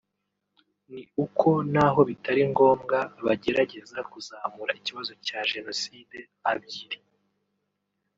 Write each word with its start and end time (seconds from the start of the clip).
ni 0.93 1.03
uko 1.25 1.49
n’aho 1.73 1.99
bitari 2.09 2.41
ngombwa 2.51 2.97
bagerageza 3.25 3.97
kuzamura 4.11 4.71
ikibazo 4.79 5.13
cya 5.27 5.39
Jenoside 5.51 6.17
abyiri 6.51 6.97